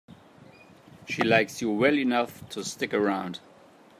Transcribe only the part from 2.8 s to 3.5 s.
around.